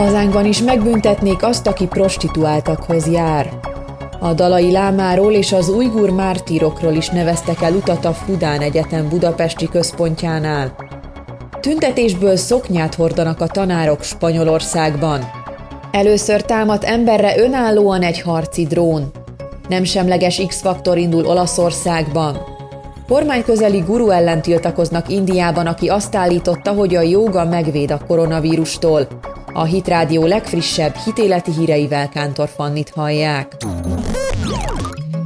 [0.00, 3.50] Hazánkban is megbüntetnék azt, aki prostituáltakhoz jár.
[4.20, 9.68] A Dalai Lámáról és az ujgur mártírokról is neveztek el utat a Fudán Egyetem budapesti
[9.68, 10.74] központjánál.
[11.60, 15.30] Tüntetésből szoknyát hordanak a tanárok Spanyolországban.
[15.90, 19.10] Először támad emberre önállóan egy harci drón.
[19.68, 22.38] Nem semleges X-faktor indul Olaszországban.
[23.08, 29.08] Kormányközeli guru ellen tiltakoznak Indiában, aki azt állította, hogy a jóga megvéd a koronavírustól.
[29.52, 33.56] A Hitrádió legfrissebb hitéleti híreivel Kántor Fannit hallják.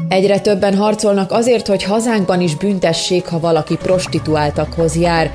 [0.08, 5.30] Egyre többen harcolnak azért, hogy hazánkban is büntessék, ha valaki prostituáltakhoz jár.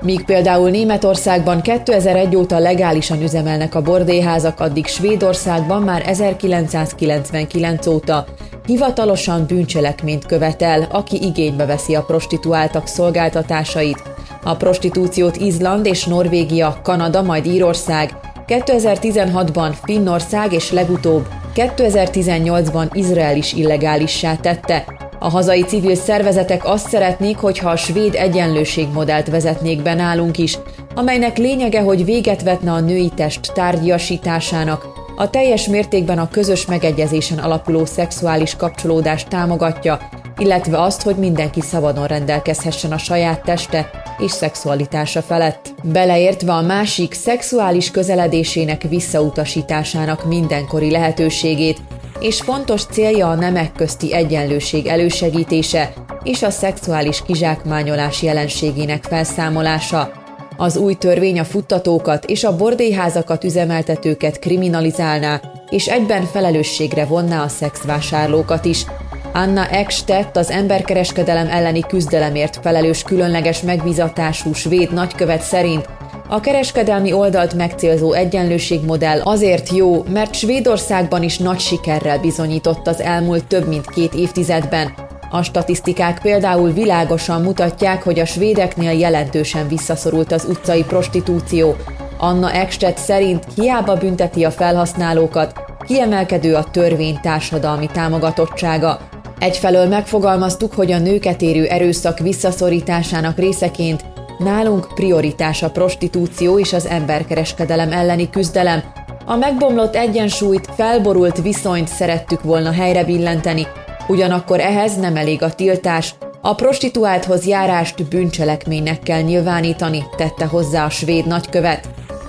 [0.00, 8.26] Míg például Németországban 2001 óta legálisan üzemelnek a bordéházak, addig Svédországban már 1999 óta
[8.66, 14.02] hivatalosan bűncselekményt követel, aki igénybe veszi a prostituáltak szolgáltatásait.
[14.42, 18.16] A prostitúciót Izland és Norvégia, Kanada, majd Írország,
[18.48, 24.84] 2016-ban Finnország és legutóbb 2018-ban Izrael is illegálissá tette.
[25.18, 30.58] A hazai civil szervezetek azt szeretnék, hogyha a svéd egyenlőségmodellt vezetnék be nálunk is,
[30.94, 37.38] amelynek lényege, hogy véget vetne a női test tárgyasításának, a teljes mértékben a közös megegyezésen
[37.38, 39.98] alapuló szexuális kapcsolódást támogatja,
[40.38, 45.74] illetve azt, hogy mindenki szabadon rendelkezhessen a saját teste és szexualitása felett.
[45.82, 51.78] Beleértve a másik szexuális közeledésének visszautasításának mindenkori lehetőségét,
[52.20, 60.10] és fontos célja a nemek közti egyenlőség elősegítése és a szexuális kizsákmányolás jelenségének felszámolása.
[60.56, 67.48] Az új törvény a futtatókat és a bordélyházakat üzemeltetőket kriminalizálná, és egyben felelősségre vonná a
[67.48, 68.84] szexvásárlókat is,
[69.32, 75.88] Anna Ekstedt, az emberkereskedelem elleni küzdelemért felelős különleges megbízatású svéd nagykövet szerint
[76.30, 83.44] a kereskedelmi oldalt megcélzó egyenlőségmodell azért jó, mert Svédországban is nagy sikerrel bizonyított az elmúlt
[83.44, 84.94] több mint két évtizedben.
[85.30, 91.76] A statisztikák például világosan mutatják, hogy a svédeknél jelentősen visszaszorult az utcai prostitúció.
[92.18, 98.98] Anna Ekstedt szerint hiába bünteti a felhasználókat, kiemelkedő a törvény társadalmi támogatottsága.
[99.38, 104.04] Egyfelől megfogalmaztuk, hogy a nőket érő erőszak visszaszorításának részeként
[104.38, 108.82] nálunk prioritás a prostitúció és az emberkereskedelem elleni küzdelem.
[109.24, 113.66] A megbomlott egyensúlyt, felborult viszonyt szerettük volna helyre billenteni,
[114.08, 120.90] ugyanakkor ehhez nem elég a tiltás, a prostituálthoz járást bűncselekménynek kell nyilvánítani, tette hozzá a
[120.90, 121.88] svéd nagykövet.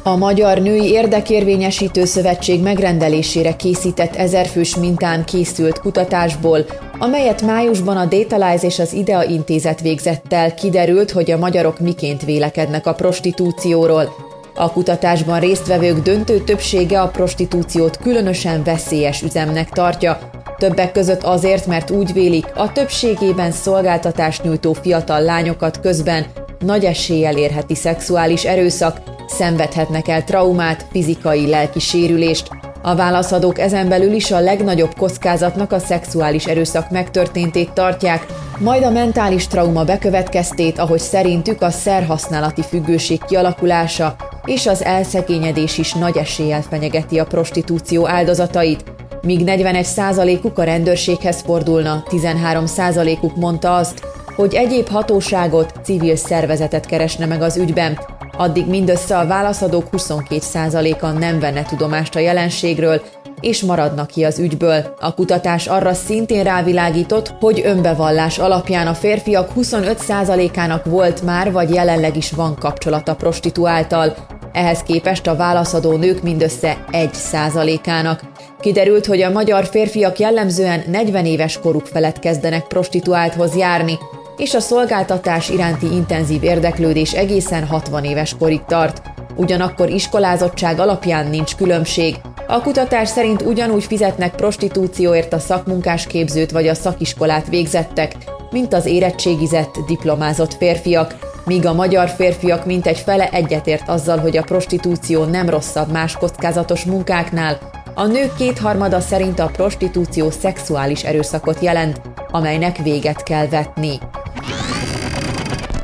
[0.09, 6.65] A Magyar Női Érdekérvényesítő Szövetség megrendelésére készített ezerfős mintán készült kutatásból,
[6.99, 12.25] amelyet májusban a Datalize és az IDEA intézet végzett el, kiderült, hogy a magyarok miként
[12.25, 14.15] vélekednek a prostitúcióról.
[14.55, 20.19] A kutatásban résztvevők döntő többsége a prostitúciót különösen veszélyes üzemnek tartja,
[20.57, 26.25] Többek között azért, mert úgy vélik, a többségében szolgáltatást nyújtó fiatal lányokat közben
[26.59, 32.49] nagy eséllyel érheti szexuális erőszak, szenvedhetnek el traumát, fizikai, lelki sérülést.
[32.81, 38.25] A válaszadók ezen belül is a legnagyobb kockázatnak a szexuális erőszak megtörténtét tartják,
[38.59, 45.93] majd a mentális trauma bekövetkeztét, ahogy szerintük a szerhasználati függőség kialakulása és az elszegényedés is
[45.93, 48.83] nagy eséllyel fenyegeti a prostitúció áldozatait,
[49.21, 54.01] míg 41%-uk a rendőrséghez fordulna, 13%-uk mondta azt,
[54.35, 57.99] hogy egyéb hatóságot, civil szervezetet keresne meg az ügyben,
[58.39, 63.01] addig mindössze a válaszadók 22%-a nem venne tudomást a jelenségről,
[63.39, 64.95] és maradnak ki az ügyből.
[64.99, 72.17] A kutatás arra szintén rávilágított, hogy önbevallás alapján a férfiak 25%-ának volt már vagy jelenleg
[72.17, 74.15] is van kapcsolata prostituáltal,
[74.51, 78.21] ehhez képest a válaszadó nők mindössze 1%-ának.
[78.59, 83.97] Kiderült, hogy a magyar férfiak jellemzően 40 éves koruk felett kezdenek prostituálthoz járni,
[84.39, 89.01] és a szolgáltatás iránti intenzív érdeklődés egészen 60 éves korig tart.
[89.35, 92.15] Ugyanakkor iskolázottság alapján nincs különbség.
[92.47, 98.15] A kutatás szerint ugyanúgy fizetnek prostitúcióért a szakmunkásképzőt vagy a szakiskolát végzettek,
[98.51, 101.15] mint az érettségizett, diplomázott férfiak,
[101.45, 106.83] míg a magyar férfiak mintegy fele egyetért azzal, hogy a prostitúció nem rosszabb más kockázatos
[106.83, 107.57] munkáknál,
[107.93, 112.01] a nők kétharmada szerint a prostitúció szexuális erőszakot jelent,
[112.31, 113.97] amelynek véget kell vetni.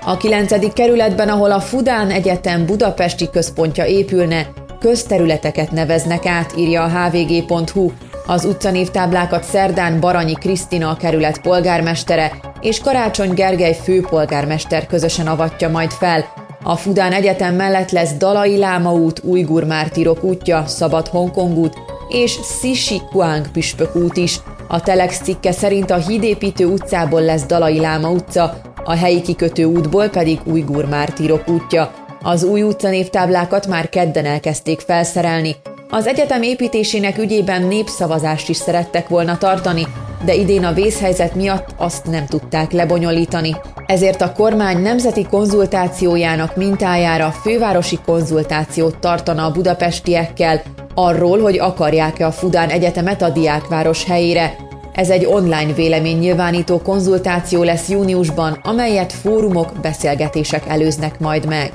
[0.08, 0.74] A 9.
[0.74, 4.48] kerületben, ahol a Fudán Egyetem budapesti központja épülne,
[4.80, 7.92] közterületeket neveznek át, írja a hvg.hu.
[8.28, 12.32] Az utcanévtáblákat szerdán Baranyi Krisztina a kerület polgármestere
[12.62, 16.26] és Karácsony Gergely főpolgármester közösen avatja majd fel.
[16.64, 21.78] A Fudán Egyetem mellett lesz Dalai Láma út, Ujgur Mártirok útja, Szabad Hongkong út
[22.10, 24.40] és Sishi Kuang püspök út is.
[24.68, 30.08] A Telex cikke szerint a hídépítő utcából lesz Dalai Láma utca, a helyi kikötő útból
[30.10, 31.92] pedig Ujgur Mártirok útja.
[32.22, 35.56] Az új utcanévtáblákat már kedden elkezdték felszerelni.
[35.90, 39.88] Az egyetem építésének ügyében népszavazást is szerettek volna tartani,
[40.26, 43.56] de idén a vészhelyzet miatt azt nem tudták lebonyolítani.
[43.86, 50.62] Ezért a kormány nemzeti konzultációjának mintájára fővárosi konzultációt tartana a budapestiekkel
[50.94, 54.65] arról, hogy akarják-e a Fudán Egyetemet a diákváros helyére.
[54.96, 61.72] Ez egy online véleménynyilvánító konzultáció lesz júniusban, amelyet fórumok, beszélgetések előznek majd meg.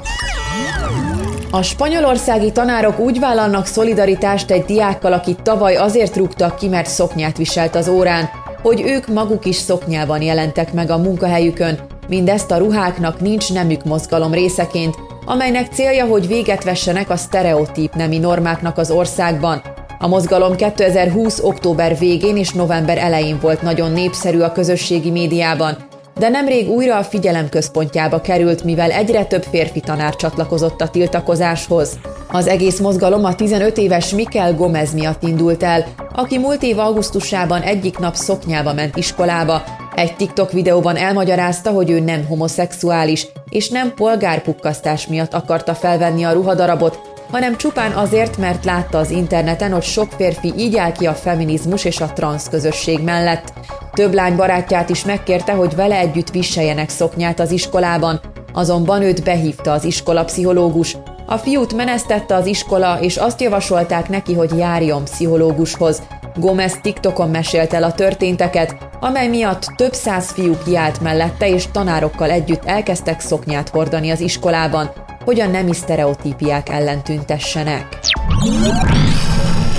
[1.50, 7.36] A spanyolországi tanárok úgy vállalnak szolidaritást egy diákkal, akit tavaly azért rúgtak ki, mert szoknyát
[7.36, 8.30] viselt az órán,
[8.62, 11.78] hogy ők maguk is szoknyában jelentek meg a munkahelyükön,
[12.08, 14.94] mindezt a ruháknak nincs nemük mozgalom részeként,
[15.24, 19.62] amelynek célja, hogy véget vessenek a sztereotíp nemi normáknak az országban.
[20.02, 21.42] A mozgalom 2020.
[21.42, 25.76] október végén és november elején volt nagyon népszerű a közösségi médiában,
[26.18, 31.98] de nemrég újra a figyelem központjába került, mivel egyre több férfi tanár csatlakozott a tiltakozáshoz.
[32.32, 37.60] Az egész mozgalom a 15 éves Mikel Gomez miatt indult el, aki múlt év augusztusában
[37.60, 39.62] egyik nap szoknyába ment iskolába.
[39.94, 46.32] Egy TikTok videóban elmagyarázta, hogy ő nem homoszexuális, és nem polgárpukkasztás miatt akarta felvenni a
[46.32, 51.14] ruhadarabot, hanem csupán azért, mert látta az interneten, hogy sok férfi így áll ki a
[51.14, 53.52] feminizmus és a transz közösség mellett.
[53.92, 58.20] Több lány barátját is megkérte, hogy vele együtt viseljenek szoknyát az iskolában,
[58.52, 60.96] azonban őt behívta az iskola pszichológus.
[61.26, 66.02] A fiút menesztette az iskola, és azt javasolták neki, hogy járjon pszichológushoz.
[66.36, 72.30] Gomez TikTokon mesélte el a történteket, amely miatt több száz fiú kiállt mellette, és tanárokkal
[72.30, 74.90] együtt elkezdtek szoknyát hordani az iskolában,
[75.30, 77.98] hogy a nemi sztereotípiák ellen tüntessenek.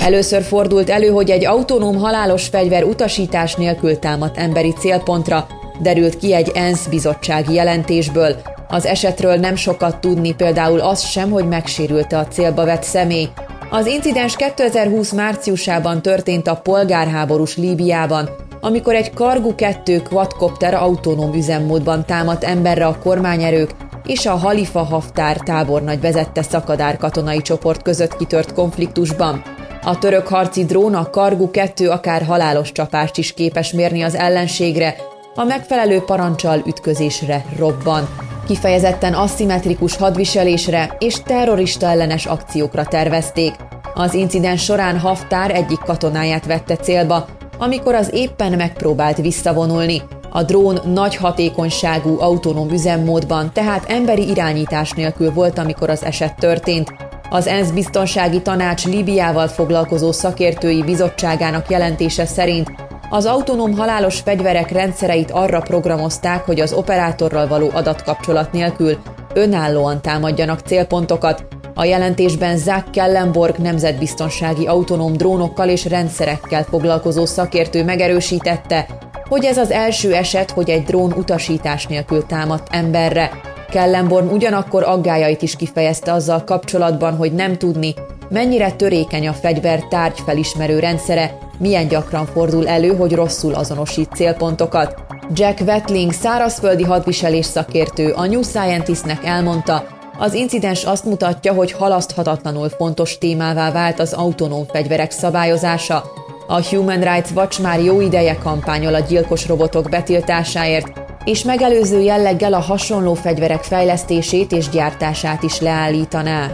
[0.02, 5.48] Először fordult elő, hogy egy autonóm halálos fegyver utasítás nélkül támadt emberi célpontra,
[5.82, 8.36] derült ki egy ENSZ bizottsági jelentésből.
[8.68, 13.28] Az esetről nem sokat tudni, például az sem, hogy megsérülte a célba vett személy.
[13.70, 18.30] Az incidens 2020 márciusában történt a polgárháborús Líbiában,
[18.62, 23.72] amikor egy Kargu 2 quadcopter autonóm üzemmódban támadt emberre a kormányerők,
[24.06, 29.44] és a Halifa Haftár tábornagy vezette szakadár katonai csoport között kitört konfliktusban.
[29.84, 34.96] A török harci drón a Kargu 2 akár halálos csapást is képes mérni az ellenségre,
[35.36, 38.10] a megfelelő parancsal ütközésre robban.
[38.48, 43.56] Kifejezetten aszimmetrikus hadviselésre és terrorista ellenes akciókra tervezték.
[43.94, 47.26] Az incidens során Haftár egyik katonáját vette célba,
[47.58, 50.02] amikor az éppen megpróbált visszavonulni.
[50.34, 56.94] A drón nagy hatékonyságú autonóm üzemmódban, tehát emberi irányítás nélkül volt, amikor az eset történt.
[57.30, 62.72] Az ENSZ biztonsági tanács Líbiával foglalkozó szakértői bizottságának jelentése szerint
[63.10, 68.98] az autonóm halálos fegyverek rendszereit arra programozták, hogy az operátorral való adatkapcsolat nélkül
[69.34, 71.46] önállóan támadjanak célpontokat.
[71.74, 78.88] A jelentésben Zach Kellenborg nemzetbiztonsági autonóm drónokkal és rendszerekkel foglalkozó szakértő megerősítette,
[79.32, 83.32] hogy ez az első eset, hogy egy drón utasítás nélkül támadt emberre.
[83.70, 87.94] Kellenborn ugyanakkor aggájait is kifejezte azzal kapcsolatban, hogy nem tudni,
[88.30, 94.96] mennyire törékeny a fegyver tárgyfelismerő rendszere, milyen gyakran fordul elő, hogy rosszul azonosít célpontokat.
[95.34, 99.84] Jack Wetling, szárazföldi hadviselés szakértő, a New Scientistnek elmondta,
[100.18, 106.04] az incidens azt mutatja, hogy halaszthatatlanul fontos témává vált az autonóm fegyverek szabályozása.
[106.52, 110.92] A Human Rights Watch már jó ideje kampányol a gyilkos robotok betiltásáért,
[111.24, 116.52] és megelőző jelleggel a hasonló fegyverek fejlesztését és gyártását is leállítaná.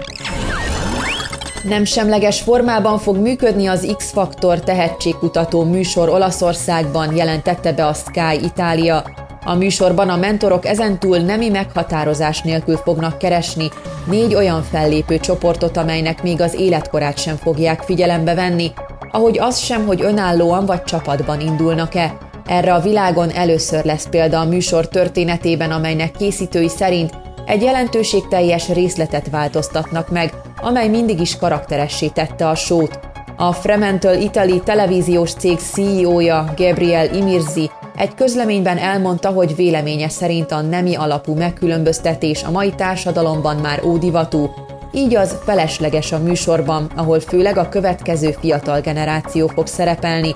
[1.63, 9.03] Nem semleges formában fog működni az X-Faktor tehetségkutató műsor Olaszországban, jelentette be a Sky Itália.
[9.45, 13.69] A műsorban a mentorok ezentúl nemi meghatározás nélkül fognak keresni
[14.05, 18.71] négy olyan fellépő csoportot, amelynek még az életkorát sem fogják figyelembe venni,
[19.11, 22.17] ahogy az sem, hogy önállóan vagy csapatban indulnak-e.
[22.45, 27.13] Erre a világon először lesz példa a műsor történetében, amelynek készítői szerint
[27.45, 32.99] egy jelentőségteljes részletet változtatnak meg, amely mindig is karakteressé tette a sót.
[33.37, 40.61] A Fremantle Italy televíziós cég CEO-ja Gabriel Imirzi egy közleményben elmondta, hogy véleménye szerint a
[40.61, 44.49] nemi alapú megkülönböztetés a mai társadalomban már ódivatú,
[44.93, 50.35] így az felesleges a műsorban, ahol főleg a következő fiatal generáció fog szerepelni.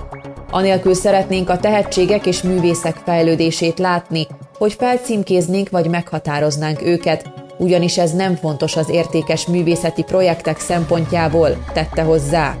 [0.50, 4.26] Anélkül szeretnénk a tehetségek és művészek fejlődését látni,
[4.58, 12.02] hogy felcímkéznénk vagy meghatároznánk őket, ugyanis ez nem fontos az értékes művészeti projektek szempontjából, tette
[12.02, 12.54] hozzá.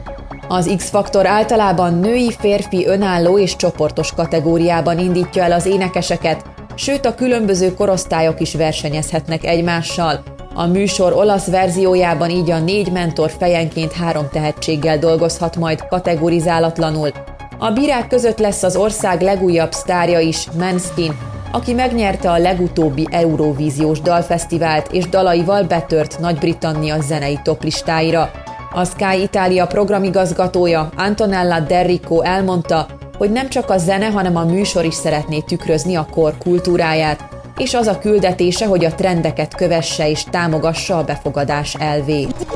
[0.48, 6.44] Az X-faktor általában női, férfi, önálló és csoportos kategóriában indítja el az énekeseket,
[6.74, 10.22] sőt a különböző korosztályok is versenyezhetnek egymással.
[10.54, 17.10] A műsor olasz verziójában így a négy mentor fejenként három tehetséggel dolgozhat majd kategorizálatlanul.
[17.58, 21.18] A bírák között lesz az ország legújabb sztárja is, Manskin,
[21.52, 28.30] aki megnyerte a legutóbbi Eurovíziós dalfesztivált és dalaival betört Nagy-Britannia zenei toplistáira.
[28.72, 32.86] A Sky Italia programigazgatója Antonella Derrico elmondta,
[33.18, 37.31] hogy nem csak a zene, hanem a műsor is szeretné tükrözni a kor kultúráját,
[37.62, 42.46] és az a küldetése, hogy a trendeket kövesse és támogassa a befogadás elvét.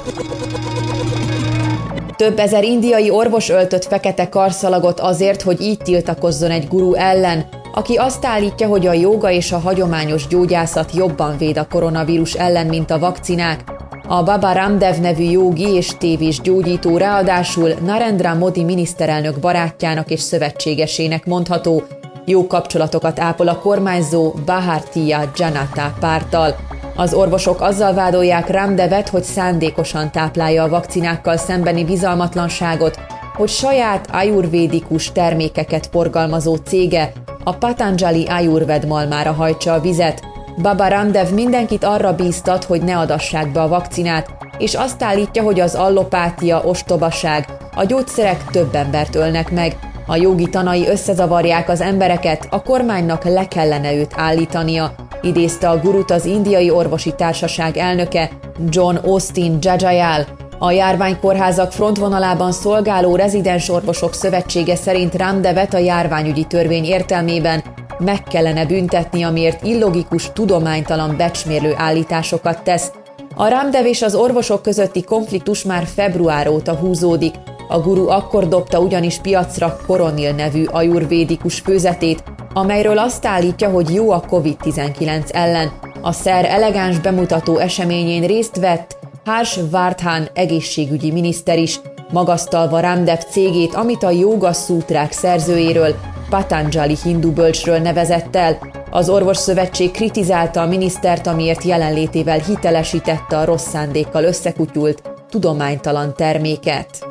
[2.17, 7.95] Több ezer indiai orvos öltött fekete karszalagot azért, hogy így tiltakozzon egy guru ellen, aki
[7.95, 12.91] azt állítja, hogy a joga és a hagyományos gyógyászat jobban véd a koronavírus ellen, mint
[12.91, 13.65] a vakcinák.
[14.09, 21.27] A Baba Ramdev nevű jogi és tévés gyógyító ráadásul Narendra Modi miniszterelnök barátjának és szövetségesének
[21.27, 21.83] mondható,
[22.26, 26.56] jó kapcsolatokat ápol a kormányzó Bharatiya Janata pártal.
[26.97, 32.99] Az orvosok azzal vádolják Ramdevet, hogy szándékosan táplálja a vakcinákkal szembeni bizalmatlanságot,
[33.37, 37.12] hogy saját ajurvédikus termékeket forgalmazó cége
[37.45, 40.23] a Patanjali Ayurved malmára hajtsa a vizet.
[40.62, 45.61] Baba Ramdev mindenkit arra bíztat, hogy ne adassák be a vakcinát, és azt állítja, hogy
[45.61, 49.76] az allopátia ostobaság, a gyógyszerek több embert ölnek meg,
[50.07, 56.11] a jogi tanai összezavarják az embereket, a kormánynak le kellene őt állítania, idézte a gurut
[56.11, 58.31] az indiai orvosi társaság elnöke
[58.69, 60.27] John Austin Jajayal.
[60.59, 67.63] A járványkórházak frontvonalában szolgáló rezidens orvosok szövetsége szerint Ramdevet a járványügyi törvény értelmében
[67.99, 72.93] meg kellene büntetni, amiért illogikus, tudománytalan becsmérlő állításokat tesz.
[73.35, 77.35] A Ramdev és az orvosok közötti konfliktus már február óta húzódik.
[77.69, 84.11] A guru akkor dobta ugyanis piacra Koronil nevű ajurvédikus főzetét, amelyről azt állítja, hogy jó
[84.11, 85.73] a COVID-19 ellen.
[86.01, 91.81] A szer elegáns bemutató eseményén részt vett Hárs Várthán egészségügyi miniszter is,
[92.13, 95.95] magasztalva Ramdev cégét, amit a Yoga Sutrák szerzőjéről,
[96.31, 98.59] Patanjali hindu bölcsről nevezett el.
[98.91, 107.06] Az orvos szövetség kritizálta a minisztert, amiért jelenlétével hitelesítette a rossz szándékkal összekutyult, tudománytalan terméket.